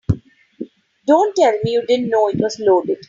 Don't 1.05 1.35
tell 1.35 1.59
me 1.63 1.73
you 1.73 1.85
didn't 1.85 2.09
know 2.09 2.27
it 2.27 2.39
was 2.39 2.57
loaded. 2.59 2.97